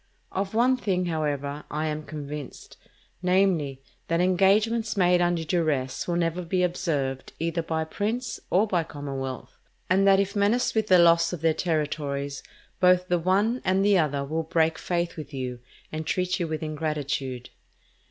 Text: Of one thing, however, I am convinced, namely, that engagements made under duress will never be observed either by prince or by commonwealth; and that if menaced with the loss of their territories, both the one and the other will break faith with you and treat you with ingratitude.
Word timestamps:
Of 0.31 0.55
one 0.55 0.77
thing, 0.77 1.05
however, 1.05 1.63
I 1.69 1.85
am 1.85 2.01
convinced, 2.07 2.75
namely, 3.21 3.83
that 4.07 4.19
engagements 4.19 4.97
made 4.97 5.21
under 5.21 5.43
duress 5.43 6.07
will 6.07 6.15
never 6.15 6.41
be 6.41 6.63
observed 6.63 7.33
either 7.37 7.61
by 7.61 7.83
prince 7.83 8.39
or 8.49 8.65
by 8.65 8.83
commonwealth; 8.83 9.59
and 9.91 10.07
that 10.07 10.19
if 10.19 10.35
menaced 10.35 10.73
with 10.73 10.87
the 10.87 10.97
loss 10.97 11.33
of 11.33 11.41
their 11.41 11.53
territories, 11.53 12.41
both 12.79 13.09
the 13.09 13.19
one 13.19 13.61
and 13.63 13.85
the 13.85 13.99
other 13.99 14.25
will 14.25 14.41
break 14.41 14.79
faith 14.79 15.17
with 15.17 15.35
you 15.35 15.59
and 15.91 16.07
treat 16.07 16.39
you 16.39 16.47
with 16.47 16.63
ingratitude. 16.63 17.51